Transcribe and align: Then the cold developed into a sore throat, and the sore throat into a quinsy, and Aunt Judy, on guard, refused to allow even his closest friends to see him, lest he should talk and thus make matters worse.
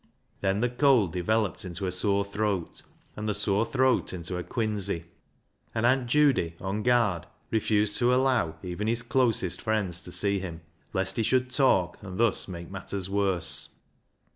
Then 0.39 0.61
the 0.61 0.69
cold 0.69 1.13
developed 1.13 1.63
into 1.63 1.85
a 1.85 1.91
sore 1.91 2.25
throat, 2.25 2.81
and 3.15 3.29
the 3.29 3.35
sore 3.35 3.67
throat 3.67 4.13
into 4.13 4.35
a 4.35 4.43
quinsy, 4.43 5.03
and 5.75 5.85
Aunt 5.85 6.07
Judy, 6.07 6.55
on 6.59 6.81
guard, 6.81 7.27
refused 7.51 7.97
to 7.97 8.11
allow 8.11 8.55
even 8.63 8.87
his 8.87 9.03
closest 9.03 9.61
friends 9.61 10.01
to 10.01 10.11
see 10.11 10.39
him, 10.39 10.61
lest 10.91 11.17
he 11.17 11.21
should 11.23 11.51
talk 11.51 11.99
and 12.01 12.17
thus 12.17 12.47
make 12.47 12.71
matters 12.71 13.11
worse. 13.11 13.75